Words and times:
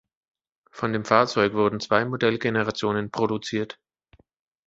Von 0.71 0.93
dem 0.93 1.05
Fahrzeug 1.05 1.53
wurden 1.53 1.79
zwei 1.79 2.05
Modellgenerationen 2.05 3.11
produziert. 3.11 3.77